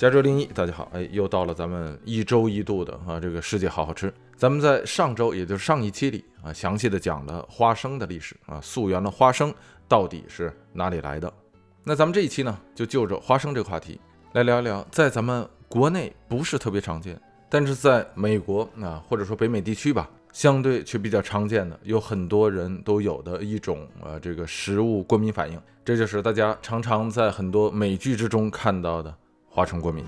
[0.00, 4.10] 加州零一，大家好，哎，又到了咱们一周一度的啊，这个世界好好吃。
[4.34, 9.52] 咱们在上周，也就是上一期里啊，详细的讲了花生的历史啊，溯源了花生
[9.86, 11.30] 到底是哪里来的。
[11.84, 14.00] 那咱们这一期呢，就就着花生这个话题
[14.32, 29.14] 来聊一聊，在咱们国内不是特别常见，但是在美国啊，或者说北美地区吧，相对却比较常见的，有很多人都有的一种呃这个食物过敏反应，这就是大家常常在很多美剧之中看到的。
[29.52, 30.04] 花虫过敏。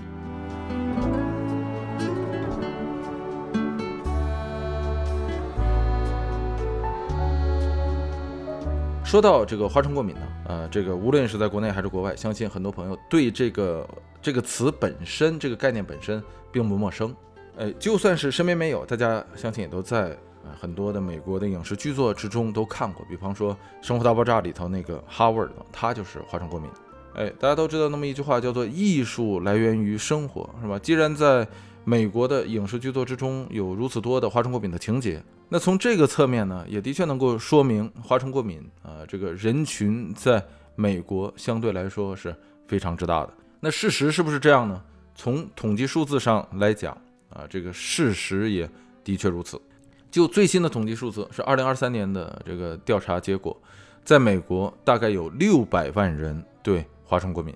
[9.03, 13.87] 说到这个花虫过敏呢，呃，这个无论是在国内还是国外，相信很多朋友对这个
[14.21, 17.13] 这个词本身、这个概念本身并不陌生。
[17.55, 23.05] 呃，就算是身边没有，大家相信也都在啊很多的美国的影视剧作之中都看过。
[23.07, 23.53] 比方说
[23.85, 26.67] 《生活大爆炸》里头那个 Howard，他就是花生过敏。
[27.15, 30.79] 哎，大家都知道那么一句话，叫做“艺术来源于生活”，是吧？
[30.79, 31.47] 既然在
[31.83, 40.43] 美国的影视剧作之中有如此多的花生过敏的情节，那从这个侧面呢，也的确能够说明花生过敏啊这个人群在
[40.75, 42.35] 美国相对来说是
[42.67, 43.33] 非常之大的。
[43.59, 44.81] 那事实是不是这样呢？
[45.13, 46.97] 从统计数字上来讲
[47.29, 48.67] 啊，这个事实也
[49.03, 49.61] 的确如此。
[50.09, 53.55] 就最新的统计数字是二零二三年的这个调查结果，
[54.03, 56.83] 在美国大概有六百万人对。
[57.03, 57.55] 花生过敏，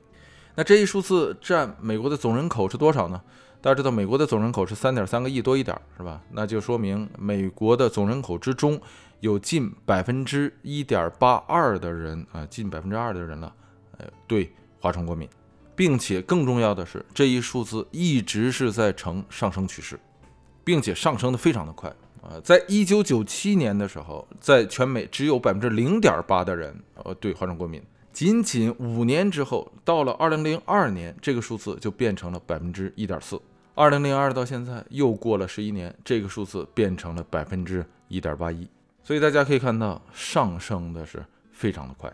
[0.56, 3.22] 那这一数字占美国的总人口是多少呢？
[3.60, 6.22] 大家知道，美国的总人口是三点三个亿多一点，是吧？
[6.32, 8.80] 那就说明美国的总人口之中
[9.20, 13.52] 有近百分之一点八二的人啊，近百分之二的人了，
[13.98, 15.28] 呃，对花生过敏，
[15.76, 20.00] 并且更重要的是，这一数字一直是在呈上升趋势，
[20.64, 21.90] 并且上升的非常的快
[22.22, 22.40] 啊！
[22.44, 27.82] 在一九九七年的时候，在全美只有百分之零点八的人呃对花生过敏。
[28.18, 33.40] 仅仅五年之后，到了二零零二年，这个数字就变成了百分之一点四。
[33.76, 38.68] 二零零二到现在又过了十一年，这个数字变成了百分之一点八一。
[39.04, 42.12] 所以大家可以看到，上升的是非常的快，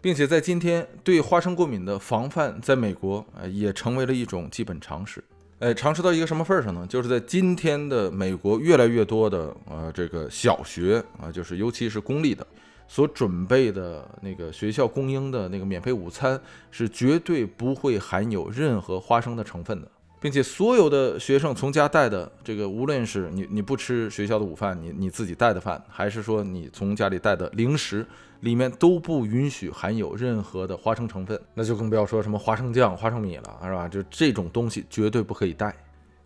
[0.00, 5.20] 并且在今天，对花生过敏的防范，在美国呃也成为了一种基本常识。
[5.58, 6.86] 哎，常识到一个什么份儿上呢？
[6.88, 12.46] 就是在今天的美国，越来越多的呃这个小学啊，就是尤其是公立的。
[12.90, 16.38] 所准备的那个学校供应的那个免费午餐
[16.72, 19.88] 是绝对不会含有任何花生的成分的，
[20.20, 28.04] 并且所有的学生从家带的这个，无论是你你不吃学校的午饭，你你自己带的饭，还是说你从家里带的零食，
[28.40, 33.86] 里面都不允许含有任何的花生成分，那就更不要说什么花生酱、花生米了，是吧？
[33.86, 35.72] 就这种东西绝对不可以带，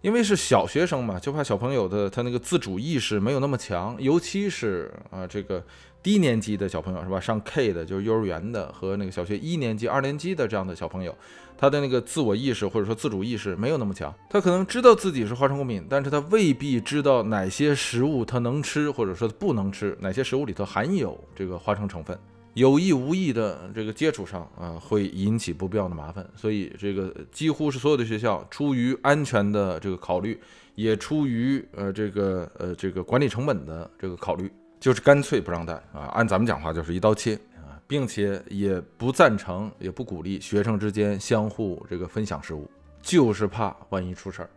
[0.00, 5.62] 因为是小学生嘛，就怕小朋友的他那个自主意识没有那么强，尤其是啊这个。
[6.04, 7.18] 低年级的小朋友是吧？
[7.18, 11.16] 上 K 的，就是幼儿园的和那个小学一年级、二年级的这样的小朋友，
[11.56, 14.14] 他的那个自我意识或者说自主意识没有那么强。
[14.28, 22.16] 他可能知道自己是花生过敏，但是他未必知道哪些食物他能吃，或者说不能吃，哪些食物里头含有这个花生成分。
[22.52, 26.24] 有意无意的这个接触上啊，会引起不必要的麻烦。
[26.36, 30.38] 所以这个几乎是所有的学校出于安全的这个考虑，
[30.74, 34.52] 也出于呃这个呃这个管理成本的这个考虑。
[34.84, 44.50] 就是干脆不让带啊，按咱们讲话就是一刀切啊，并且也不赞成，也不鼓励学生之间相互这个分享食物，就是怕万一出事儿。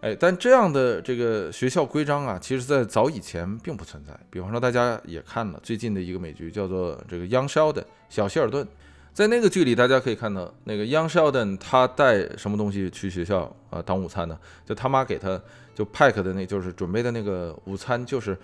[0.00, 4.12] 哎，但这样的这个学校规章啊，其实在早以前并不存在。
[4.28, 7.74] 比方说，大家也看了最近的一个美剧，叫做这个《Young Sheldon》
[8.08, 8.66] 小希尔顿，
[9.12, 14.36] 在那个剧里，大家可以看到那个 Young Sheldon 他带什么东西去学校啊当午餐呢？
[14.66, 15.40] 就他妈给他
[15.72, 18.36] 就 pack 的那，就是准备的那个午餐就是。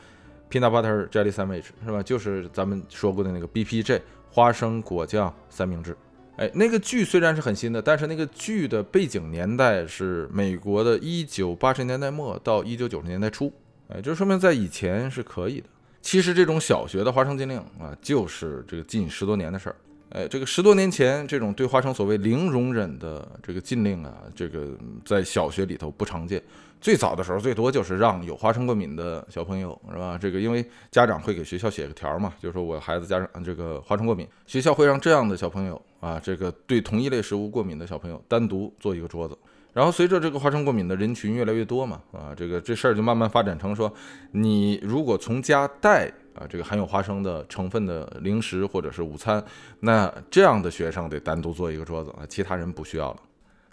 [0.55, 2.01] Peanut Butter Jelly Sandwich 是吧？
[2.01, 4.01] 就是咱们说过的那个 BPJ
[4.31, 5.97] 花生果酱三明治。
[6.37, 13.53] 哎，那个剧虽然是很新的，但是那个剧的背景年代是美国的1980年代末到1990年代初。
[13.89, 15.67] 哎，就说明在以前是可以的。
[16.01, 19.77] 其实这种小学的花生禁令啊，就是这个近十多年的事儿。
[20.11, 26.41] 哎，这个十多年前这种对花生所谓零容忍的这个禁令啊，这个在小学里头不常见。
[26.81, 30.19] 最早的时候，最多就是让有花生过敏的小朋友，是吧？
[30.21, 39.37] 这个因为家长会给学校写个条嘛，就是说我孩子家长这个花生过敏，学校会让这样的小朋友啊，这个对同一类食物过敏的小朋友单独做一个桌子。
[39.75, 43.93] 然后随着这个花生过敏的人群越来越多嘛，啊，这个这事儿就慢慢发展成说，
[44.31, 49.45] 你如果从家带啊这个含有花生的成分的零食或者是午餐，
[49.81, 53.21] 那这样的学生得单独做一个桌子啊，其他人不需要了。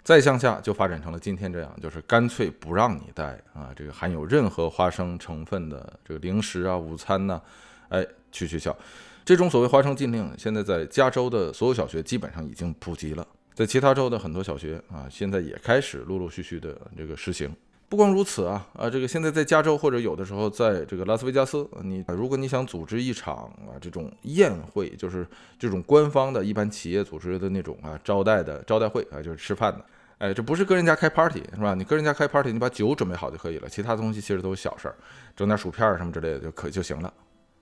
[0.02, 7.40] 再向下就发展成了今天这样，就是干脆不让你带啊，这个含有任何花生成分的这个零食啊、午餐呢，
[7.88, 8.76] 哎，去学校。
[9.24, 17.54] 这种所谓花生禁令，现在在加州的所有小学基本上已经普及了在其他州的很多小学啊，现在也开始陆陆续续的这个实行。
[17.88, 25.26] 不光如此啊，啊，这个现在在加州或者有的时候在这个拉斯维加斯，你如果你想组织一场啊这种宴会，就是
[25.58, 29.84] 这种官方的一般企业组织的那种啊招待的招待会啊，就是吃饭的，
[30.16, 31.74] 哎，这不是个人家开 party 是吧？
[31.74, 34.94] 你个人家开 party，你把酒准备好就可以了，其他东西其实都是小事儿，
[35.36, 37.12] 整点薯片什么之类的就可就行了。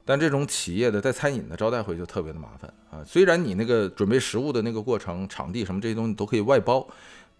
[0.04, 6.86] 但这种企业的带餐饮的招待会就特别的麻烦啊，虽然你那个准备食物的那个过程、场地什么这些东西都可以外包。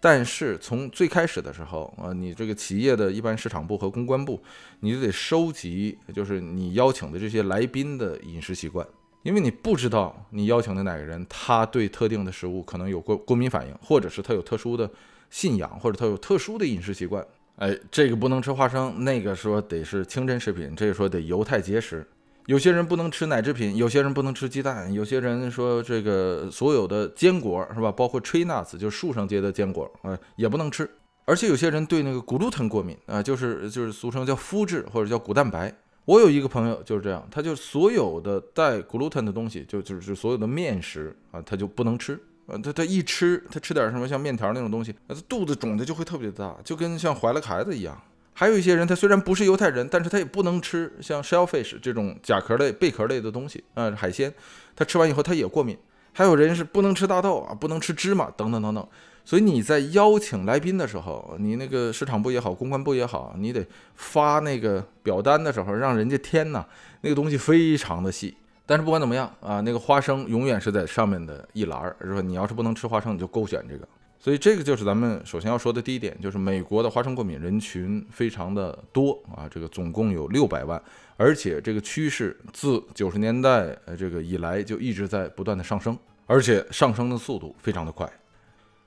[0.03, 4.41] 但是从最开始的时候啊，你这个企业的一般市场部和公关部，
[4.79, 8.83] 你就得收集，就是你邀请的这些来宾的饮食习惯，
[9.21, 14.89] 因为你不知道你邀请的哪个人，他对特定的食物可能有过过敏反应，或者是他有特殊的
[15.29, 17.23] 信仰，或者他有特殊的饮食习惯。
[17.57, 22.03] 哎，这个不能吃花生，那个说得是清真食品，这个说得犹太节食。
[22.47, 27.91] 有些人不能吃奶制品，有些人不能吃鸡蛋，有些人说这个所有的坚果是吧？
[27.91, 30.89] 包括 tree nuts 就是树上结的坚果啊，也不能吃。
[31.25, 35.73] 而且有些人对那个 gluten 过敏啊，就是就是俗称叫麸质或者叫谷蛋白。
[36.05, 42.57] 我有一个朋友就是这样，他就所有的带 gluten 的东西，就就是所有的面食啊，他就不能吃啊。
[42.57, 48.01] 他他一吃，他吃点什么像面条那种东西，那他肚子肿的就会特别大，就跟像怀了孩子一样。
[48.41, 54.33] 还有一些人，他虽然不是犹太人，但是他也不能吃像 shellfish 这种甲壳类、贝壳类的东西，啊，海鲜，
[54.75, 55.77] 他吃完以后他也过敏。
[56.11, 58.87] 还有人是不能吃大豆啊，不能吃芝麻等等等等。
[59.23, 66.65] 所以你在邀请来宾的时候，你那个市场部也好，公关部也好，你得发那个表单的时候，让人家填呐，
[67.01, 68.35] 那个东西非常的细。
[68.65, 72.21] 但是不管怎么样啊，那个花生永远是在上面的一栏儿，是吧？
[72.21, 73.87] 你要是不能吃花生，你就勾选这个。
[74.23, 80.79] 所以这个就是咱们首先要说的第一点，就是美国的花生过敏人群非常的多啊，这个总共有六百万，
[81.17, 85.97] 而且这个趋势自九十年代呃这个以来就一直在不断的上升，
[86.27, 88.07] 而且上升的速度非常的快。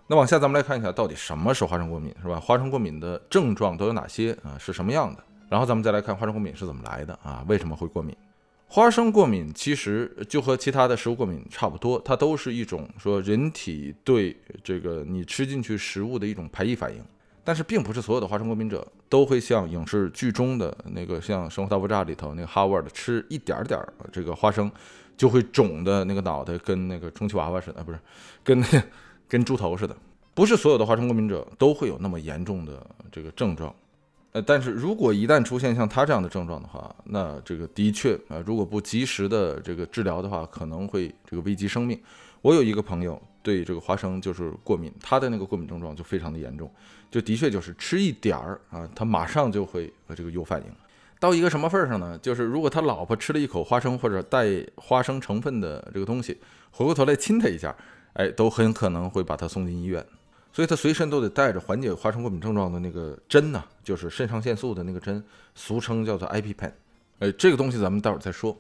[0.07, 2.39] 那往下咱们来看一下，到底什么是花生过敏，是吧？
[2.39, 4.57] 花生过敏的症状都有哪些啊？
[4.57, 5.25] 是什么样的？
[5.49, 7.45] 然后咱们再来看花生过敏是怎么来的啊？
[7.49, 8.17] 为什么会过敏？
[8.75, 17.00] 花生过敏其实就和其他的食物过敏差不多，它都是一种说人体对这个你吃进去食物的一种排异反应。
[17.44, 23.81] 但是并不是所有的花生过敏者都会像影视剧中的那个，像《生活大爆炸》里头那个哈维尔的吃一点点
[24.11, 24.69] 这个花生
[25.17, 27.99] 就会肿的那个脑袋跟那个充气娃娃似的，不是，
[28.43, 28.67] 跟那
[29.29, 29.97] 跟猪头似的。
[30.35, 33.73] 不是所有的花生过敏者都会有那么严重的这个症状。
[34.35, 41.97] 呃，但是如果一旦出现像他这样的症状的话，那这个的确啊，如果不及时的这个治疗的话，可能会这个危及生命。
[42.43, 46.69] 我有一个朋友对这个花生就是过敏，他的那个过敏症状就非常的严重，
[47.13, 50.67] 就的确就是吃一点儿啊，他马上就会这个有反应。
[51.21, 52.19] 到一个什么份儿上呢？
[52.19, 56.37] 就是如果他老婆吃了一口花生或者带花生成分的这个东西，
[56.73, 57.73] 回过头来亲他一下，
[58.15, 60.05] 哎，都很可能会把他送进医院。
[60.55, 65.21] 所以他随身都得带着缓解花生过敏症状的那个针呢，就是肾上腺素的那个针，
[65.56, 66.71] 俗称叫做 EpiPen。
[67.19, 68.56] 哎，这个东西咱们待会儿再说。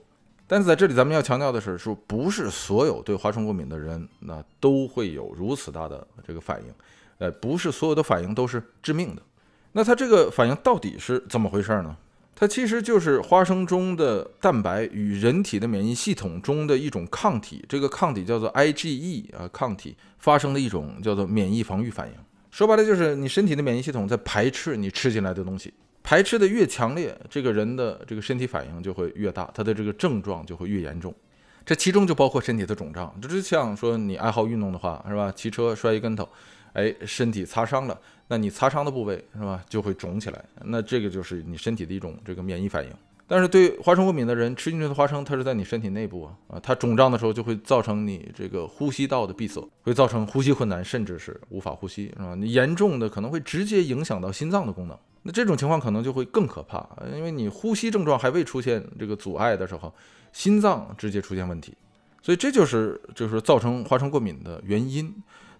[0.48, 6.74] 但是在这里咱们要强调的是，说不是所有对花生过敏的人那都会有如此大的这个反应，
[7.18, 9.22] 呃，不是所有的反应都是致命的。
[9.70, 11.96] 那它这个反应到底是怎么回事呢？
[12.36, 22.14] 它其实就是花生中的蛋白与人体的免疫系统中的一种抗体，这个抗体叫做 IgE 啊，抗体发生的一种叫做免疫防御反应。
[22.50, 31.14] 说白了就是你身体的免疫系统在排斥你吃进来的东西，排斥的越强烈，这个人的这个身体反应就会越大，他的这个症状就会越严重。
[31.64, 35.32] 这其中就包括身体的肿胀，这就像说你爱好运动的话，是吧？
[35.34, 36.28] 骑车摔一跟头。
[36.74, 37.96] 哎，身体擦伤了，
[38.28, 40.44] 那你擦伤的部位是吧，就会肿起来。
[40.64, 42.90] 那这个就是你身体的一种这个免疫反应。
[43.26, 52.34] 但是对花生过敏的人，吃进去的花生它是在你身体内部啊，啊，它肿胀的时候就会造成你这个呼吸道的闭塞，会造成呼吸困难，甚至是无法呼吸，是吧？
[52.34, 54.98] 你严重的可能会直接影响到心脏的功能。
[55.22, 59.90] 那这种情况可能就会更可怕，因为你呼吸症状还未出现这个阻碍的时候，
[60.30, 61.74] 心脏直接出现问题。
[62.22, 65.14] 所以这就是就是造成花生过敏的原因。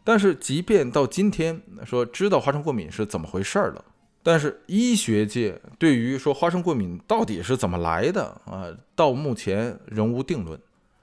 [0.07, 3.83] 但是，即便到今天说知道花生过敏是怎么回事儿了，
[4.23, 10.61] 但是医学界对于说花生过敏到底是怎么来的啊，到目前仍无定论。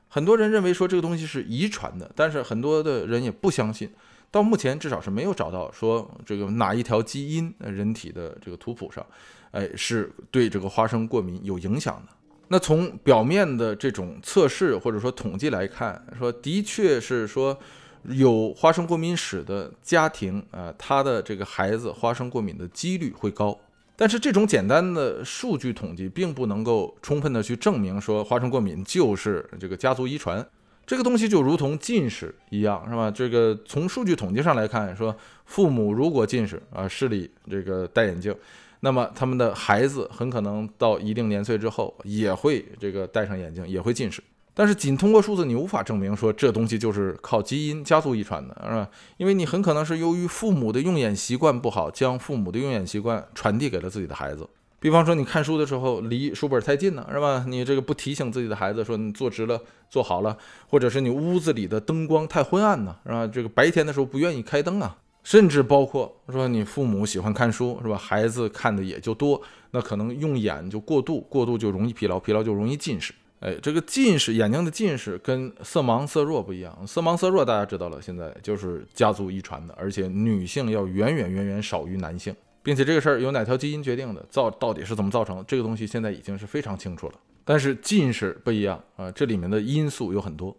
[0.07, 3.89] 很多人认为说这个东西是遗传的，但是很多的人也不相信。
[4.29, 9.03] 到目前至少是没有找到说这个哪一条基因人体的这个图谱上，
[9.49, 12.13] 哎，是对这个花生过敏有影响的。
[12.49, 17.57] 那从表面的这种测试或者说统计来看，说的确是说。
[18.03, 23.57] 有花生过敏史的家庭啊，他的这个孩子花生过敏的几率会高，
[23.95, 30.45] 但是这种简单的数据统计并不能够充分的去证明说花生过敏就是这个家族遗传。
[30.83, 33.09] 这个东西就如同近视一样，是吧？
[33.09, 35.15] 这个从数据统计上来看，说
[35.45, 38.35] 父母如果近视啊，视力这个戴眼镜，
[38.81, 44.21] 那么他们的孩子很可能到一定年岁之后也会这个戴上眼镜，也会近视。
[44.53, 48.89] 但是仅通过数字，你无法证明说这东西就是靠基因加速遗传的，是吧？
[49.17, 54.47] 因为你很可能是由于父母的用眼习惯不好，将父母的用眼习惯传递给了自己的孩子。
[54.79, 57.45] 比方说，你看书的时候离书本太近了，是吧？
[57.47, 60.35] 你这个不提醒自己的孩子说你坐直了、坐好了，
[60.67, 63.27] 或者是你屋子里的灯光太昏暗呢，是吧？
[63.27, 67.95] 这个白天的时候不愿意开灯啊，甚至包括说你父母喜欢看书，是吧？
[67.95, 69.39] 孩子看的也就多，
[69.69, 73.13] 那可能用眼就过度，过度就容易疲劳，疲劳就容易近视。
[73.41, 82.33] 哎，这个近视，眼睛的近视跟色盲色弱不一样，色盲色弱大家知道了，现在就是家族遗传的，而且女性要远远远远少于男性。
[82.63, 85.43] 并且这个事儿由哪条基因决定的，造到底是怎么造成的？
[85.45, 87.13] 这个东西现在已经是非常清楚了。
[87.43, 90.55] 但是近视不一样啊，这里面的因素有很多。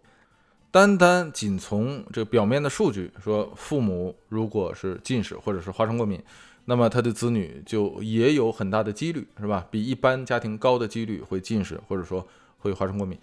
[0.69, 6.21] 单单仅从这个表面的数据说，父母如果是近视或者是花生过敏，
[6.65, 9.65] 那么他的子女就也有很大的几率，是吧？
[9.71, 12.27] 比一般家庭高的几率会近视或者说
[12.63, 13.17] 会发生过敏。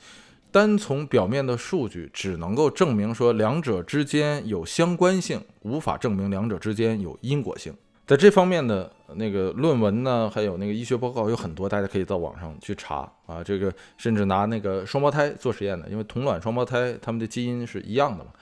[0.53, 7.73] 单从表面的数据只能够证明说两者之间有相关性，无法证明两者之间有因果性。
[8.05, 13.45] 在这方面的那个论文呢，还有那个医学报告有很多，大家可以到网上去查啊。
[13.45, 18.33] 这个甚至拿那个双胞胎做实验的，因为同卵双胞胎他们的基因是一样的嘛，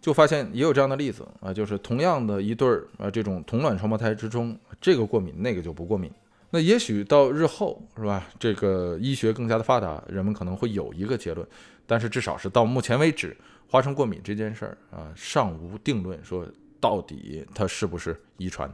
[0.00, 6.10] 就发现也有这样的例子啊，就是同样的一对儿啊，这种同卵双胞胎之中，这个过敏，那个就不过敏。
[6.50, 11.46] 那也许到日后是吧，这个医学更加的发达，人们可能会有一个结论，
[11.86, 13.36] 但是至少是到目前为止，
[13.68, 16.46] 花生过敏这件事儿啊，尚无定论，说
[16.80, 18.70] 到底它是不是遗传。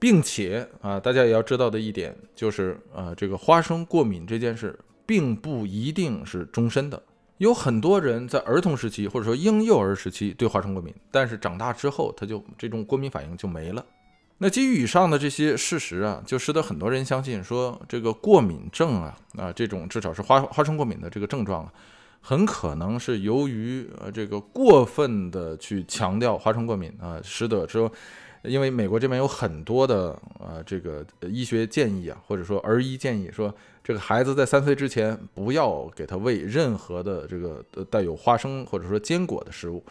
[0.00, 7.02] 并且啊，大家也要知道的一点就是，呃，这个花生过敏这件事并不一定是终身的。
[7.38, 13.84] 有很多人在儿童时期或者说婴幼儿时期对花生过敏，但是长大之后他就这种过敏反应就没了。
[14.38, 21.72] 那基于以上的这些事实啊，就使得很多人相信说，这个过敏症啊，啊，这种至少是花花生过敏的这个症状啊，
[22.20, 27.90] 很可能是由于呃这个过分的去强调花生过敏啊，使得说。
[28.44, 33.52] 因为美国这边有很多的呃这个医学建议啊，或者说儿医建议说，
[33.82, 39.84] 这个孩子在三岁之前不要给他喂任何的这个带有花生或者说坚果的食物。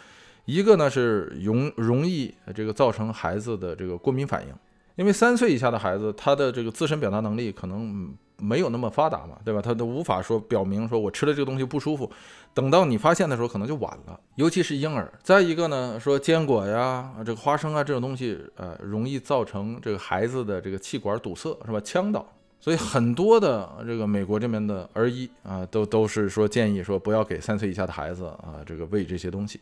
[0.48, 4.54] 一个呢是容容易这个造成孩子的这个过敏反应，
[4.96, 8.12] 因为三岁以下的孩子他的这个自身表达能力可能。
[8.40, 9.60] 没有那么发达嘛，对吧？
[9.60, 12.08] 他都无法说表明说我吃了这个东西不舒服，
[12.54, 15.12] 等到你发现的时候可能就晚了，尤其是婴儿。
[15.24, 21.82] 再一个呢，说坚果呀、这个花生啊这种东西，呃，容易造成这个孩子的这个气管堵塞，是吧？
[21.82, 22.24] 呛到。
[22.60, 29.60] 所以很多的这个美国这边的儿医啊，都都是说建议说不要给三岁以下的孩子啊这个喂这些东西。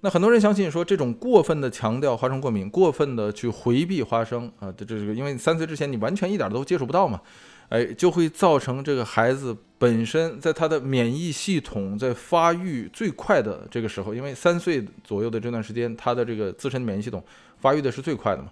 [0.00, 7.20] 那很多人相信说这种过分的强调花生过敏，过分的去回避花生啊，这这个因为三岁之前你完全一点都接触不到嘛。
[7.68, 17.22] 哎，就会造成这个孩子本身在他的免疫系统在发育最快的这个时候，因为三岁左右的这段时间，他的这个自身免疫系统
[17.58, 18.48] 发育的是最快的嘛。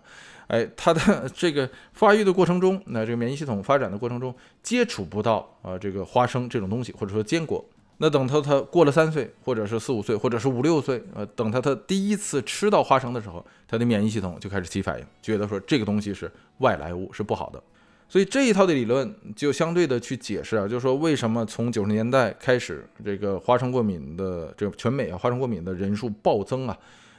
[0.49, 7.65] 哎，他的这个发育的过程中，那这个免疫系统发展的过程中接触不到啊这个花生这种东西，或者说坚果。
[7.99, 17.63] 那等他他过了三岁，或者是四五岁，或者是五六岁，呃，等他他第一次吃到花生的时候，他的免疫系统就开始起反应，觉得说这个东西是外来物，是不好的。
[18.09, 26.79] 所以这一套的理论就相对的去解释啊，就是说为什么从九十年代开始，这个花生过敏的这个全美啊花生过敏的人数暴增啊，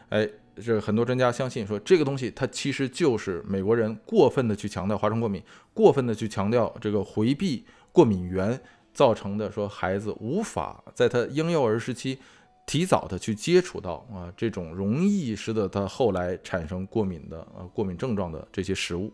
[0.10, 0.29] 哎，
[0.63, 5.43] 这很多专家相信说这个东西它其实就是美国人过分的去强调花生过敏，
[5.74, 8.57] 过分的去强调这个回避过敏源
[8.97, 12.17] 造成的，说孩子无法在他婴幼儿时期
[12.65, 19.13] 提早的去接触到啊这种容易使得他后来产生过敏的啊过敏症状的这些食物。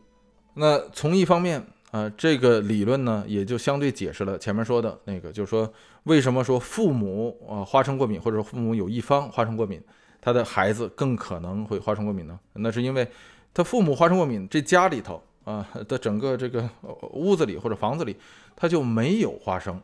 [0.53, 1.61] 那从一方面
[1.91, 5.71] 啊，这个理论呢，也就相对解释了前面说的那个，就是说
[6.03, 9.83] 为什么说父母啊花生过敏，或者说父母有一方花生过敏，
[10.21, 12.39] 他的孩子更可能会花生过敏呢？
[12.53, 13.05] 那是因为
[13.53, 16.69] 他父母花生过敏，这家里头啊的整个这个
[17.12, 18.15] 屋子里或者房子里，
[18.55, 19.79] 他就没有花生。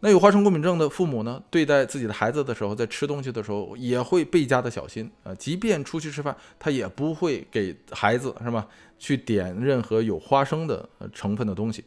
[0.00, 5.32] 那有花生过敏症的父母呢，对待自己的孩子的时候，在吃东西的时候也会倍加的小心啊。
[5.36, 8.66] 即便出去吃饭，他也不会给孩子是吧
[8.98, 11.84] 去点任何有花生的成分的东西。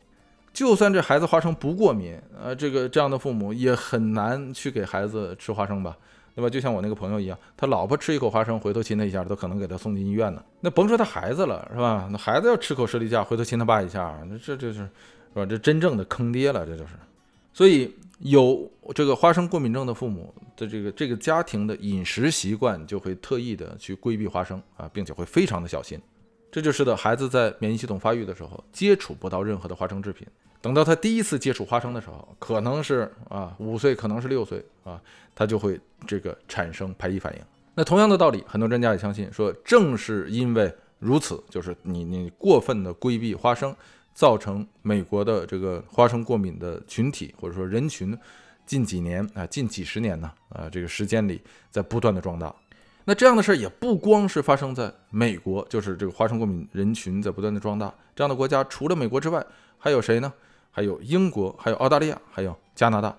[0.53, 5.97] 就算这孩子花生不过敏啊，这个这样的父母也很难去给孩子吃花生吧，
[6.35, 6.49] 对吧？
[6.49, 10.43] 就像我那个朋友一样，他老婆吃一口花生，回头亲他一下，都可能给他送进医院呢。
[10.59, 12.09] 那甭说他孩子了，是吧？
[12.11, 14.89] 那孩子要吃口士力架，回头亲他爸一下，那这这是是
[15.33, 15.45] 吧？
[15.45, 16.91] 这真正的坑爹了，这就是。
[17.53, 17.89] 所以
[18.19, 25.97] 有这个花生过敏症的父母的这个这个家庭的饮食习惯就会特意的去规避花生啊，并且会非常的小心。
[26.51, 30.27] 这就使得孩子在免疫系统发育的时候接触不到任何的花生制品。
[30.65, 34.99] 等到他第一次接触花生的时候，可能是啊五岁，可能是六岁啊，
[35.35, 37.41] 他就会这个产生排异反应。
[37.75, 43.75] 那同样的道理，很多专家也相信说，正是因为如此，就是你你过分的规避花生，
[44.15, 48.17] 造成美国的这个花生过敏的群体或者说人群，
[48.65, 52.51] 近几年啊近几十年呢啊这个时间里在不断的壮大。
[53.03, 57.93] 那这样的事儿也不光是发生在美国，就是这个花生过敏人群在不断的壮大。
[58.15, 59.45] 这样的国家除了美国之外，
[59.77, 60.33] 还有谁呢？
[60.75, 63.15] 还有英国，还有澳大利亚，还有加拿大。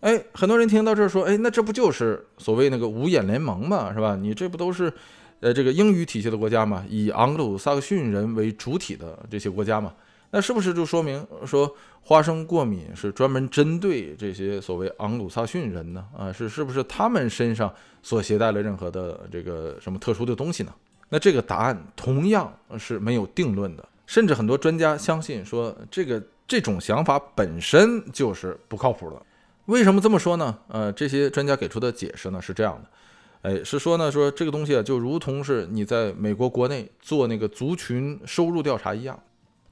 [0.00, 4.14] 哎，很多人听到这儿说，哎，那这不就是所谓那个五眼联盟嘛，是吧？
[4.14, 4.92] 你这不都是，
[5.40, 9.94] 呃，这个英语体系的国家嘛，以昂鲁萨克逊人为主体的这些国家嘛？
[10.32, 16.04] 那是不是就说明说花生过敏是专门针对这些所谓昂鲁萨逊人呢？
[16.14, 17.72] 啊，是是不是他们身上
[18.02, 20.74] 所携带了任何的这个什么特殊的东西呢？
[21.08, 26.20] 那这个答案同样是没有定论的，甚至很多专家相信说这个
[26.52, 29.16] 这种想法本身就是不靠谱的。
[29.64, 30.54] 为什么这么说呢？
[30.68, 39.18] 呃，这些专家给出的解释呢是这样的，哎，是说呢说这个东西啊就如同是你在美国国内做那个族群收入调查一样。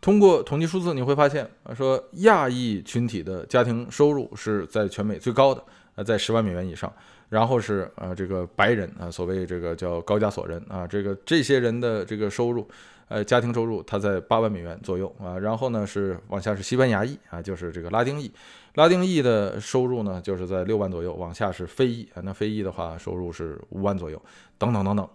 [0.00, 5.62] 通过统计数字，你会发现啊，说亚裔群体的家庭收入是在全美最高的，
[5.96, 6.90] 呃，在十万美元以上。
[7.28, 12.66] 然后是呃这个白人啊，所谓这个叫高加索人啊，这个这些人的这个收入，
[13.10, 15.36] 呃，家庭收入他在八万美元左右啊。
[15.36, 18.30] 然后呢是往下是西班牙裔啊，就是这个拉丁裔，
[18.76, 21.12] 拉丁裔的收入呢就是在六万左右。
[21.14, 24.22] 往下是非裔啊，那非裔的话收入是五万左右，
[24.56, 25.08] 等等等等。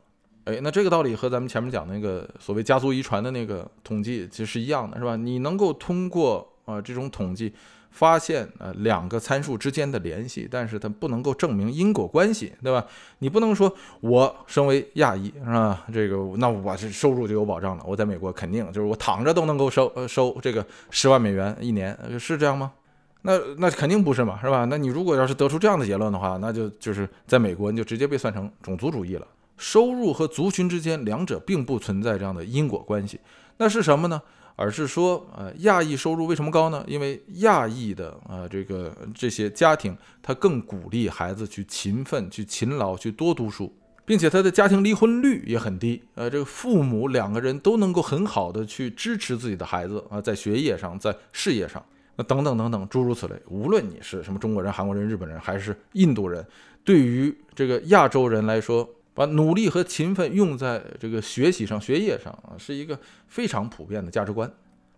[0.43, 5.15] 哎，那这个道理和咱们前面讲那个所谓家族遗传的那个统计其实是一样的，是吧？
[5.15, 7.53] 你能够通过啊这种统计
[7.95, 12.85] 发现呃两个参数之间的联系，但是它不能够证明因果关系，对吧？
[13.19, 15.85] 你不能说我身为亚裔是吧？
[15.93, 22.73] 这个那我这收入就有保障了，我在美国肯定就是我躺着都能够收呃收这个十万美元一年，是这样吗？
[23.21, 24.65] 那那肯定不是嘛，是吧？
[24.65, 29.25] 那你如果要是得出这样的结论的话，那就就是在美国你就直接被算成种族主义了。
[29.57, 33.17] 收入和族群之间，两者并不存在这样的因果关系。
[33.55, 34.21] 那是什么呢？
[34.55, 36.83] 而是说，呃，亚裔收入为什么高呢？
[36.87, 43.73] 因为亚裔的呃这个这些家庭，他更鼓励孩子去勤奋、去勤劳、去多读书，
[44.05, 46.01] 并且他的家庭离婚率也很低。
[46.13, 51.83] 呃，这个父母两个人都能够很好的去支持自己的孩子啊，在学业上，在事业上，
[52.15, 53.35] 那等等等等，诸如此类。
[53.49, 56.45] 无论你是什么中国人、韩国人、日本人，还是印度人，
[56.85, 64.51] 对于这个亚洲人来说，把努力和勤奋用在这个学习上、学业上啊，是一个非常普遍的价值观，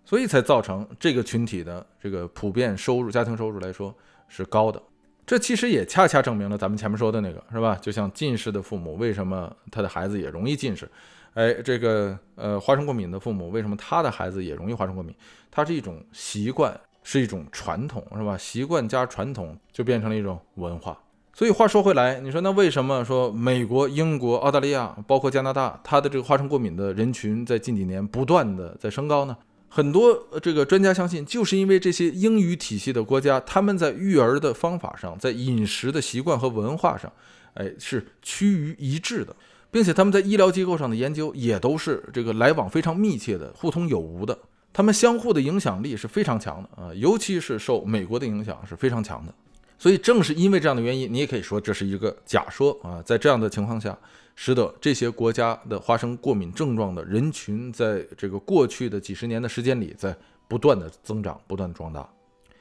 [0.04, 3.96] 所以才造成这个群体的这个普遍收入、家庭收入来说
[4.28, 4.82] 是高的。
[5.26, 7.76] 这其实也恰恰证明了咱们前面说的那个，是吧？
[7.76, 10.90] 就像近视的父母，为什么他的孩子也容易近视？
[11.34, 15.14] 哎，这个呃，花生过敏的父母，为什么他的孩子也容易花生过敏？
[15.52, 18.36] 它是一种习惯，是一种传统，是吧？
[18.38, 20.98] 习惯加传统就变成了一种文化。
[21.38, 29.38] 所以话说回来，你说那为什么说美国、英国、澳大利亚，包括加拿大，它的这个花生过敏的人群在近几年不断的在升高呢？
[29.70, 37.14] 很多这个专家相信，就是因为这些英语体系的国家，他们在育儿的方法上，在饮食的习惯和文化上，
[37.54, 39.36] 哎，是趋于一致的，
[39.70, 44.36] 并且他们在医疗机构上的研究也都是这个来往非常密切的、互通有无的，
[44.74, 49.32] 他们相互的影响力是非常强的啊，尤其是受美国的影响是非常强的。
[49.80, 53.02] 所以正是因为这样的原因，你也可以说这是一个假说啊。
[53.04, 53.98] 在这样的情况下，
[54.36, 60.16] 使得这些国家的花生过敏症状的人群，在这个过去的几十年的时间里，在
[60.48, 62.08] 不断的增长、不断的壮大。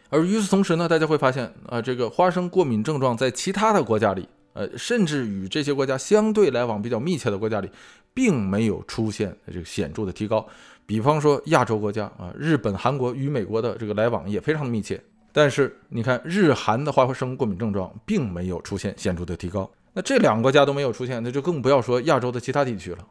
[0.08, 7.70] 而与此同时呢，大家会发现啊，这个花生过敏症状在其他的国家里，呃，甚至与这些国家相对来往比较密切的国家里，
[8.14, 10.46] 并没有出现这个显著的提高。
[10.86, 15.02] 比方说亚洲国家啊，日本、韩国与美国的这个来往也非常的密切。
[15.36, 19.70] 但是你看，日韩的花生过敏症状并没有出现显著的提高。
[19.92, 23.06] 那这两个国家都没有出现，那就更不要说亚洲的其他地区了。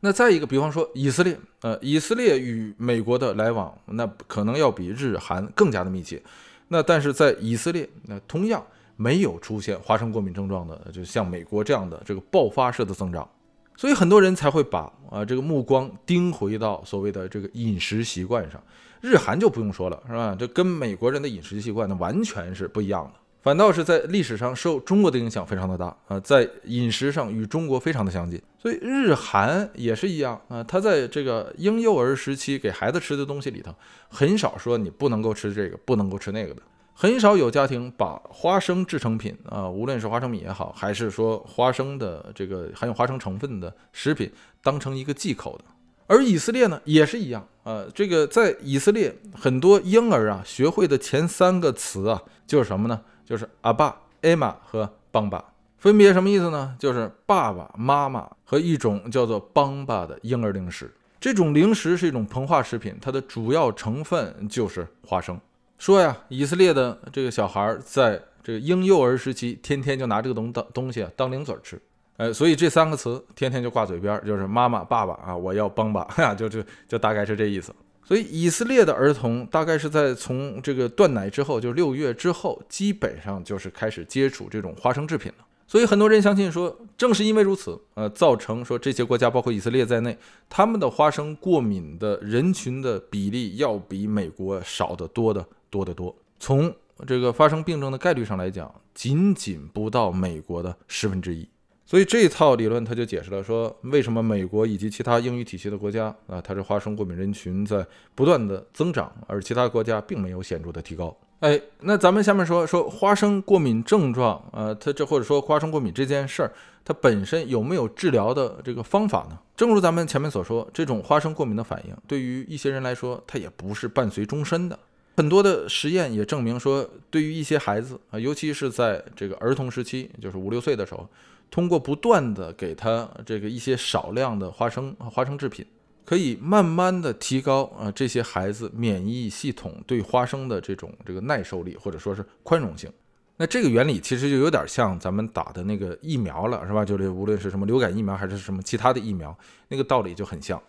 [0.00, 6.22] 那再一个，比方说以色列，呃，以色列与美国的来往，那可能要比日韩更加的密切。
[6.68, 8.64] 那但是在以色列，那同样
[8.96, 13.28] 没有出现花生过敏症状的，就像美国这样的这个爆发式的增长。
[13.76, 18.62] 所以很多人才会把啊这个目光盯回到所谓的这个饮食习惯上。
[19.02, 20.34] 日韩就不用说了，是吧？
[20.36, 23.12] 这跟美国人的饮食习惯呢完全是不一样的，
[23.42, 30.64] 反倒是在历史上受中国的影响非常的大啊，在饮食上与中国非常的相近，所以日韩也是一样啊。
[30.64, 33.72] 他在这个婴幼儿时期给孩子吃的东西里头，
[34.08, 36.62] 很少说你不能够吃这个，不能够吃那个的，
[36.98, 44.32] 很少有家庭把花生制成品啊，无论是花生米也好，还是说花生的这个含有花生成分的食品，
[44.62, 45.64] 当成一个忌口的。
[46.06, 47.84] 而以色列呢，也是一样啊。
[47.94, 52.98] 这个在以色列，很多婴儿啊，学会的前三个词啊，就是什么呢？
[53.26, 56.74] 就是阿爸、艾玛和邦巴，分别什么意思呢？
[56.78, 60.90] 就是爸爸妈妈和一种叫做邦巴的婴儿零食。
[61.20, 65.38] 这种零食是一种膨化食品，它的主要成分就是花生。
[65.78, 71.80] 说呀，以色列的这个小孩在这个婴幼儿时期，天天就拿这个东当东西啊当零嘴吃，
[72.16, 77.74] 呃，所以这三个词天天就挂嘴边，就是妈妈、爸爸啊，我要帮吧， 就就就大概是这意思。
[78.04, 85.44] 所以以色列的儿童大概是在从这个断奶之后，就六月之后，基本上就是开始接触这种花生制品了。
[85.66, 90.16] 所以很多人相信说，正是因为如此，呃，造成说这些国家，包括以色列在内，
[90.48, 95.44] 他们的花生过敏的人群的比例要比美国少得多的。
[95.70, 96.74] 多得多，从
[97.06, 101.48] 这个发生病症的概率上来讲，仅仅不到美国的十分之一。
[101.84, 111.16] 所以这一套理论，它就解释了说，为什么美国以及其他英语体系的国家啊，它是花生过敏人群在不断的增长，而其他国家并没有显著的提高。
[111.40, 116.50] 哎，那咱们下面说说花生过敏症状，呃，它这或者说花生过敏这件事儿，
[116.82, 119.38] 它本身有没有治疗的这个方法呢？
[119.54, 124.76] 正如咱们前面所说，这种花生过敏的反应，对于一些人来说，它也不是伴随终身的。
[125.16, 131.08] 很多的实验也证明说，对于一些孩子啊，尤其是在这个儿童时期，就是五六岁的时候，
[131.50, 135.64] 通过不断的给他这个一些少量的花生花生制品，
[136.04, 142.92] 可以慢慢的提高啊这些孩子免疫系统对花生的这种这个耐受力或者说是宽容性。
[143.38, 146.84] 那这个原理其实就有点像咱们打的那个疫苗了，是吧？
[146.84, 149.34] 就这无论是什么流感疫苗还是什么其他的疫苗，
[149.68, 150.62] 那个道理就很像。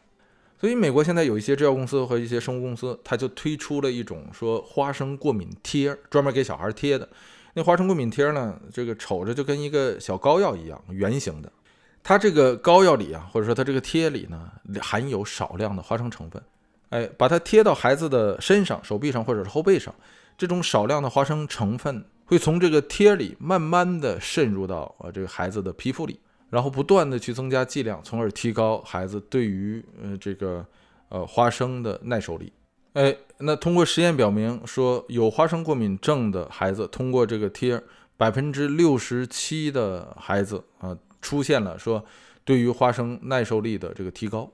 [0.59, 7.07] 所以，美国现在有一些制药公司和一些生物公司，它就推出了一种说花生过敏贴，专门给小孩贴的。
[7.53, 11.51] 那花生过敏贴呢，这个瞅着就跟一个小膏药一样，圆形的。
[12.03, 16.41] 它这个膏药里啊，或者说它这个贴里呢，含有少量的花生成分。
[16.89, 19.93] 哎，把它贴到孩子的身上、手臂上或者是后背上，
[20.37, 26.19] 这种少量的花生成分会从这个贴里慢慢的渗入到呃这个孩子的皮肤里。
[26.49, 30.65] 然后不断的去增加剂量，从而提高孩子对于呃这个
[31.09, 32.51] 呃花生的耐受力。
[32.93, 37.79] 哎，那通过实验表明说，有花生过敏症的孩子通过这个贴，
[38.15, 42.03] 百分之六十七的孩子啊出现了说
[42.43, 44.51] 对于花生耐受力的这个提高。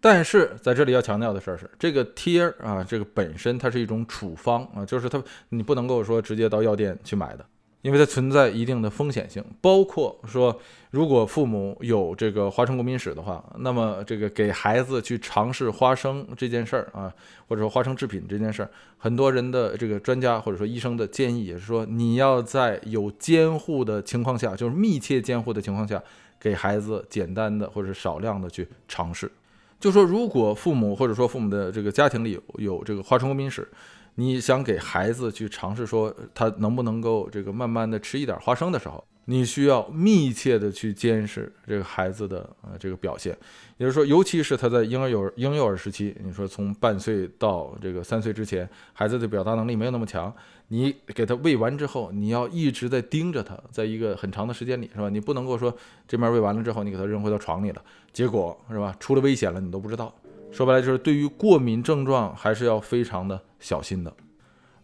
[0.00, 7.44] 但是在这里要强调的事儿是，这个贴啊这个本身它是一种处方啊，就是它你不能够说直接到药店去买的。
[7.84, 10.58] 因为它存在一定的风险性，包括说，
[10.90, 17.12] 如果父母有这个花生过敏史的话，那么这个给孩子去尝试花生这件事儿啊，
[17.46, 26.02] 或者说花生制品这件事儿，很多人的这个专家或者说医生的建议也是说，你要在有监护的情况下，就是密切监护的情况下，
[26.40, 29.30] 给孩子简单的或者少量的去尝试。
[29.78, 33.68] 就说如果父母或者说父母的这个家庭里有有这个花生过敏史。
[34.16, 43.36] 你想给孩子去尝试说他能不能够这个慢慢的吃一点花生的时候，你需要密切的去监视这个孩子的呃这个表现，
[43.76, 50.32] 也就是说，尤其是他在婴儿幼婴幼儿时期，你说从半岁到这个三岁之前，孩子的表达能力没有那么强，
[50.68, 55.08] 你给他喂完之后，你要一直在盯着他，在一个很长的时间里，是吧？
[55.08, 55.74] 你不能够说
[56.06, 58.94] 这面喂完了之后，你给他扔回到床里了，结果是吧？
[59.00, 60.14] 出了危险了，你都不知道。
[60.54, 64.14] 说白了就是对于过敏症状还是要非常的小心的，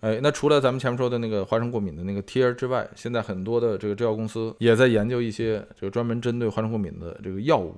[0.01, 7.75] 哎，那除了咱们前面说的那个花生过敏的那个贴儿之外，现在很多的这个制药公司也在研究一些这个专门针对花生过敏的这个药物。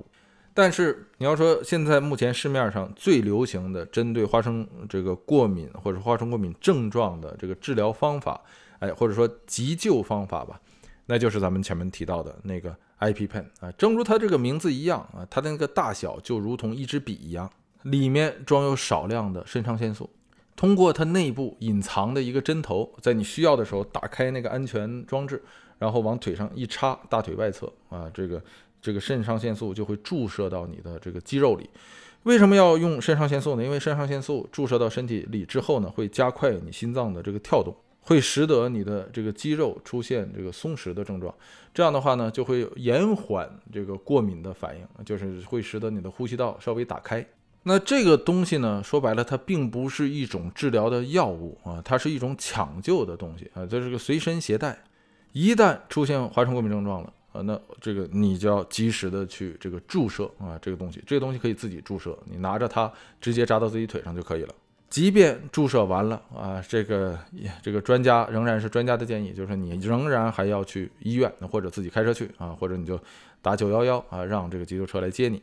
[0.55, 8.41] 但是你要说现在目前市面上最流行的针对花生这个过敏或者花生过敏症状的这个治疗方法，
[8.79, 10.61] 哎，或者说急救方法吧，
[11.07, 17.51] 那就是咱们前面提到的那个 IP Pen 啊，正如它这个名字一样啊，它的那个大小就如同一支笔一样。
[17.83, 20.09] 里面装有少量的肾上腺素，
[20.55, 25.43] 通过它内部隐藏的一个针头，在你需要的时候打开那个安全装置，
[25.79, 28.43] 然后往腿上一插，大腿外侧啊，这个
[28.81, 31.69] 这个肾上腺素就会注射到你的这个肌肉里。
[32.25, 33.65] 为什么要用肾上腺素呢？
[33.65, 41.35] 因为肾上腺素注射到身体里之后呢，会加快你心脏的这个跳动，会使得你的这个肌肉出现这个松弛的症状。
[41.75, 47.27] 这样的话呢，就会延缓这个过敏的反应，就是会使得你的呼吸道稍微打开。
[47.65, 54.77] 那这个东西呢，说白了，它并不是一种治疗的药物啊，它是一种抢救的东西啊，这是个随身携带。
[55.33, 64.55] 一旦出现花生过敏症状了啊，那这个你就要及时的去这个注射啊，这个东西，这个东西可以自己注射，你拿着它直接扎到自己腿上就可以了。
[64.91, 67.19] 即便注射完了啊，这个
[67.63, 73.01] 这个专家仍然是专家的建议，就是你仍然还要去医院，或者自己开车去啊，或者你就
[73.41, 75.41] 打九幺幺啊，让这个急救车来接你。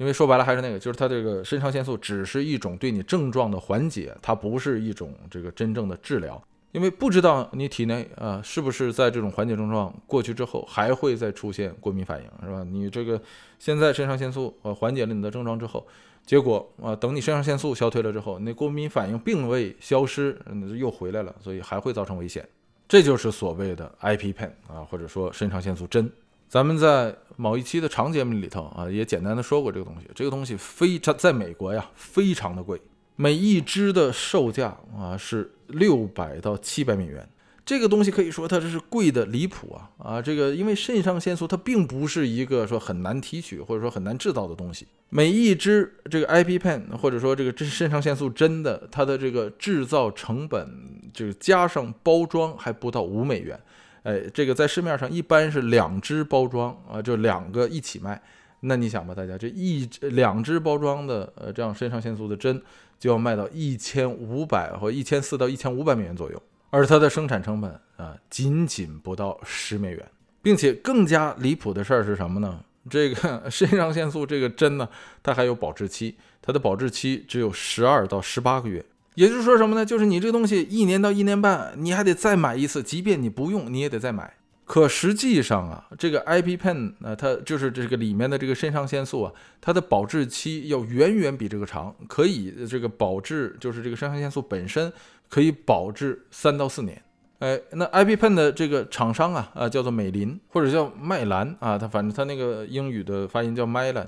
[0.00, 6.42] 因为说白了还是那个，就是它这个肾上腺素只是一种对你症状的缓解，它不是一种这个真正的治疗。
[6.72, 12.64] 因为不知道你体内啊是不是在这种缓解症状过去之后还会再出现过敏反应，是吧？
[12.64, 13.20] 你这个
[13.58, 15.86] 现在肾上腺素呃缓解了你的症状之后。
[16.24, 20.38] 结果啊，等你肾上腺素消退了之后，那过敏反应并未消失，
[20.78, 22.48] 又回来了，所以还会造成危险。
[22.88, 26.08] 这就是所谓的 IP pen 啊，或者说肾上腺素针。
[26.50, 30.10] 咱们在某一期的长节目里头啊，也简单的说过这个东西。
[30.12, 32.82] 这个东西非常在美国呀，非常的贵，
[33.14, 37.24] 每一支的售价啊是六百到七百美元。
[37.64, 40.20] 这个东西可以说它这是贵的离谱啊啊！
[40.20, 50.68] 这个因为肾上腺素它并不是一个说很难提取或者说很难制造的东西，每一支这个 IP pen 或者说这个这肾上腺素针的它的这个制造成本，
[51.14, 53.56] 就是加上包装还不到五美元，
[54.02, 58.20] 哎，这个在市面上一般是两支包装啊，就两个一起卖。
[58.60, 62.62] 那你想吧，大家这一两支包装的呃这样肾上腺素的针
[62.98, 66.42] 就要卖到一千五百或一千四到一千五百美元左右。
[66.70, 70.06] 而它的生产成本啊，仅仅不到十美元，
[70.42, 72.60] 并且更加离谱的事儿是什么呢？
[72.88, 74.88] 这个 肾上腺素这个针呢，
[75.22, 78.84] 它还有保质期，它的保质期只有十二到十八个月。
[79.20, 79.84] 也就是说什么呢？
[79.84, 84.32] 就是你这个东西一年到一年半，你还得再买一次，即便你不用，你也得再买。
[84.64, 94.90] 可实际上啊，这个 IP pen 啊，它就是这个里面的这个肾上腺素啊，它的保质期要远远比这个长，可以这个保质，就是这个肾上腺素本身
[95.28, 97.02] 可以保质三到四年。
[97.40, 104.06] 哎，那 IP pen 的这个厂商啊，啊叫做美林或者叫麦兰啊，它反正它那个英语的发音叫 Mylan，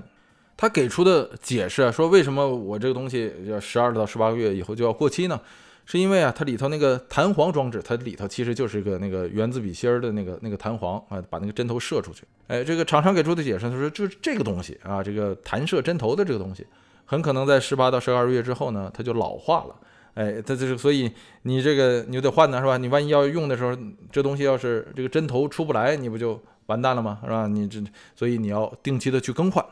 [0.63, 5.37] 他给出的解释啊，说为什么我这个东西要十二到十八个月以后就要过期呢？
[5.85, 12.23] 是因为啊，它里头那个弹簧装置，它里头其实就是一个那个原子笔芯儿的那个那个弹簧啊，把那个针头射出去。
[12.47, 16.65] 哎，这个厂商给出的解释，他说就是这个东西啊，这个弹射针头的这个东西，
[17.03, 19.75] 很可能在十八到十二个月之后呢，它就老化了。
[20.13, 22.77] 哎，它就是所以你这个你就得换呢，是吧？
[22.77, 23.77] 你万一要用的时候，
[24.09, 27.19] 这东西要是这个针头出不来，你不就完蛋了吗？
[27.21, 27.47] 是吧？
[27.47, 27.83] 你这
[28.15, 29.65] 所以你要定期的去更换。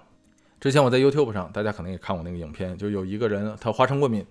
[0.61, 4.23] 之前我在 YouTube 上，大家可能也看过那个影片，就有一个人他花生过敏。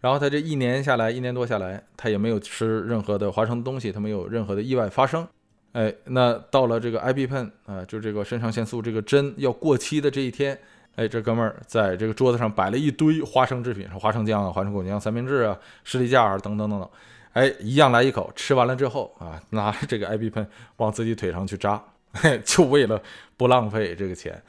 [0.00, 5.26] 然后他这一年下来，一年多下来，他也没有吃任何的花生东西，他没有任何的意外发生。
[5.72, 10.58] 哎，那到了这个 IB pen 啊，就这个肾上腺素这个针要过期的这一天，
[10.96, 16.88] 哎，这哥们儿在这个桌子上摆了一堆花生制品，花生酱啊、花生果酱三明治啊、士力架啊等等等等，
[17.32, 21.82] 哎，一样来一口，吃完了之后啊，拿这个 IB Pen 往自己腿上去扎，
[22.44, 23.02] 就为了
[23.36, 24.42] 不浪费这个钱。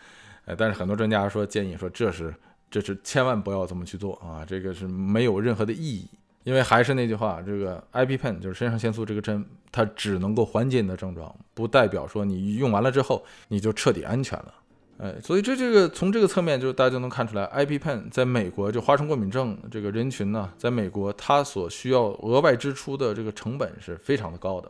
[0.45, 2.33] 哎，但是很多专家说建议说这是。
[2.67, 4.43] 这是千万不要这么去做啊！
[4.45, 6.05] 这个是没有任何的意义，
[6.43, 14.53] 因为还是那句话，这个 IP pen 就是肾上腺素这个针，它只能够缓解你的症状，不代表说你用完了之后你就彻底安全了。
[14.97, 24.69] 哎，所以这这个从这个侧面，就大家就能看出来，IP pen 在美国就花生过敏症这个人群呢，在美国它所需要额外支出的这个成本是非常的高的，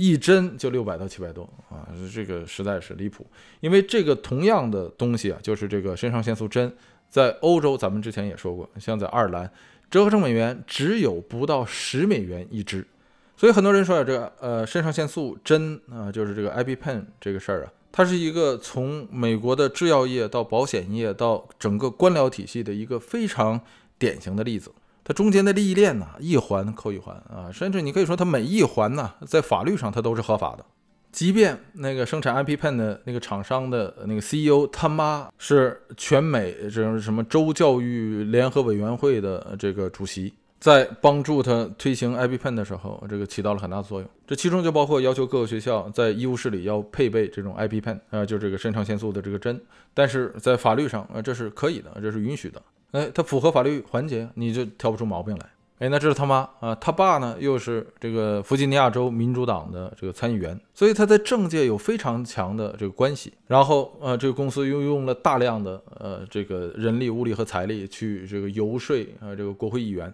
[0.00, 3.26] 一针就六百到七百多啊，这个实在是离谱。
[3.60, 6.72] 因为这个同样的东西啊，就是这个肾上腺素针。
[7.10, 9.50] 在欧洲，咱们之前也说过，像在爱尔兰，
[9.90, 12.86] 折合成美元只有不到十美元一支，
[13.36, 23.60] 所以很多人说啊，这个呃肾上腺素针啊，就是这个 IP pen 这个事儿啊，它是一个从美国的制药业到保险业到整个官僚体系的一个非常
[23.98, 24.70] 典型的例子。
[25.12, 30.64] 中间的利益链呢，一环扣一环啊，甚至你可以说它每一环呢，在法律上它都是合法的。
[31.12, 44.08] 即便那个生产 IP pen 的那个厂商的那个 CEO 他妈是全美这种什么州教育联合委员会的这个主席，在帮助他推行 IP pen 的时候，这个起到了很大的作用。
[44.24, 49.60] 这其中就包括要求各个学校在医务室里要配备这种 IP pen，啊，就这个肾上腺素的这个针。
[49.92, 52.62] 但是在法律上，啊，这是可以的，这是允许的。
[52.92, 55.46] 哎，它符合法律环节，你就挑不出毛病来。
[55.78, 63.32] 哎，那这是他妈啊，他爸呢又是这个弗吉尼亚州民主党的这个参议员，所以他在政界有非常强的这个关系。
[63.46, 70.12] 然后呃，这个公司又用了大量的呃这个人力、物力和财力去这个游说啊这个国会议员，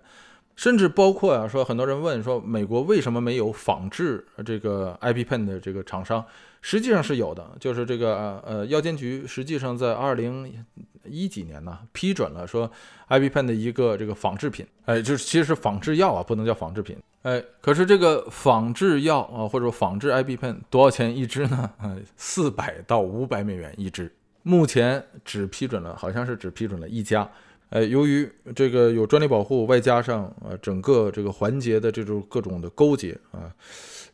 [0.54, 6.24] 甚至包括啊说很多人问说美国为什么没有仿制这个 IP pen 的这个厂商？
[6.62, 10.64] 实际上是有的，就是这个呃药监局实际上在二零。
[11.10, 12.70] 一几年呢，批准了说
[13.08, 21.70] IP pen 的一个这个仿制品，哎，就是其实是仿制药啊，不能叫仿制品，哎，可是这个仿制药啊，或者仿制 IP pen 多少钱一支呢？
[21.78, 27.28] 啊，四百到五百美元一支，目前只批准了，好像是只批准了一家，
[27.70, 33.52] 哎，由于这个有专利保护，外加上啊整个这个环节的这种各种的勾结啊，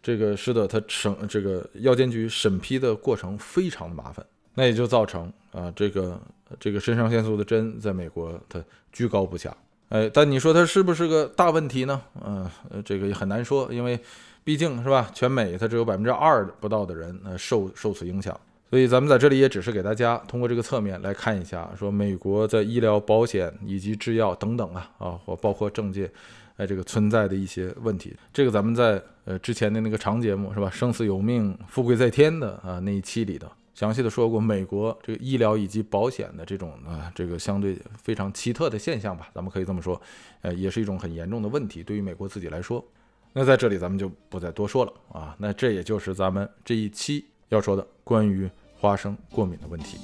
[0.02, 4.24] 这个使得它审这个药监局审批的过程非常的麻烦，
[4.55, 6.18] 那也就造成啊这个
[6.59, 8.62] 这个肾上腺素的针在美国它
[8.93, 9.55] 居高不下。
[9.88, 12.01] 哎，但你说它是不是个大问题呢？
[12.25, 12.49] 嗯，
[12.85, 13.99] 这个也很难说，因为
[14.43, 18.38] 毕竟是吧，全美它只有百分之二不到的人呃受受此影响。
[18.71, 26.11] 所以咱们在这里也只是给大家通过这个侧面来看一下，说美国在医疗保险以及制药等等啊啊，或包括政界，
[26.57, 28.17] 哎，这个存在的一些问题。
[28.33, 33.47] 这个咱们在呃之前的那个长节目是吧，生死有命，富贵在天的啊那一期里头
[33.83, 40.01] 详细的说过美国这个医疗以及保险的这种啊这个相对非常奇特的现象吧，咱们可以这么说，
[40.42, 42.85] 呃，也是一种很严重的问题，对于美国自己来说。
[43.33, 48.49] 那在这里咱们就不再多说了啊，那这也就是咱们这一期要说的关于。
[48.79, 49.97] 花生过敏的问题。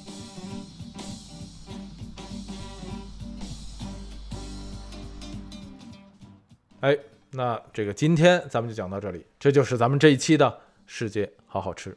[6.79, 6.99] 哎，
[7.33, 11.97] 那这个今天咱们就讲到这里，这就是咱们这一期的世界好好吃。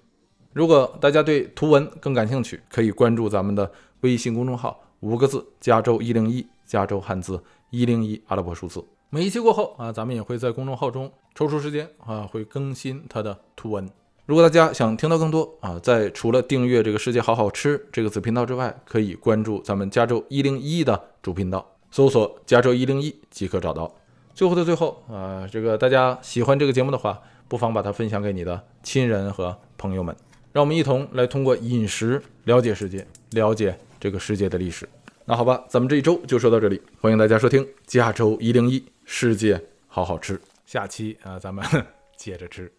[0.54, 8.84] 如果大家对图文更感兴趣，可以关注咱们的微信公众号，五个字：加州一零一，加州汉字一零一阿拉伯数字。
[9.10, 13.90] 每一期过后啊，咱们也会在公众号中抽出时间啊，会更新它的图文。
[14.26, 23.94] 如果大家想听到更多啊，在除了订阅这个世界好好吃这个子频道之外，可以关注咱们加州一零一的主频道，搜索加州一零一即可找到。
[24.34, 30.16] 最后的最后啊，这个大家喜欢这个节目的话，不妨把它分享给你的亲人和朋友们，
[30.54, 34.88] 让我们一同来通过饮食了解世界，了解这个世界的历史。
[35.24, 41.66] 那好吧，咱们这一周就说到这里，欢迎大家收听加州一零一世界好好吃，下期啊，咱们
[42.18, 42.70] 接着吃。